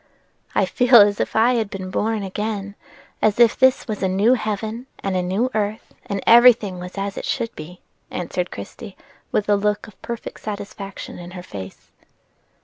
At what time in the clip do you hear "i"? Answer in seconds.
0.55-0.65, 1.35-1.53